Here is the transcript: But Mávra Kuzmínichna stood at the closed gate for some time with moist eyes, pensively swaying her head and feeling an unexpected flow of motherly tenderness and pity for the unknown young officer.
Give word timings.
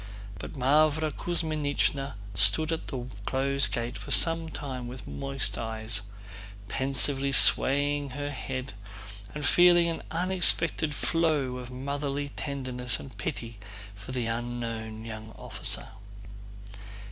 But 0.39 0.53
Mávra 0.53 1.11
Kuzmínichna 1.11 2.13
stood 2.33 2.71
at 2.71 2.87
the 2.87 3.05
closed 3.25 3.71
gate 3.71 3.99
for 3.99 4.09
some 4.09 4.49
time 4.49 4.87
with 4.87 5.07
moist 5.07 5.59
eyes, 5.59 6.01
pensively 6.67 7.31
swaying 7.31 8.09
her 8.17 8.31
head 8.31 8.73
and 9.35 9.45
feeling 9.45 9.87
an 9.89 10.01
unexpected 10.09 10.95
flow 10.95 11.57
of 11.57 11.69
motherly 11.69 12.29
tenderness 12.29 12.99
and 12.99 13.15
pity 13.19 13.59
for 13.93 14.11
the 14.11 14.25
unknown 14.25 15.05
young 15.05 15.33
officer. 15.37 15.89